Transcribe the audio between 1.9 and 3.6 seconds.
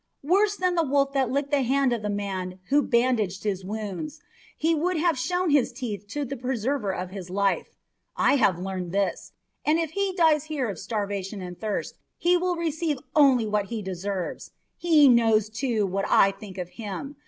of the man who bandaged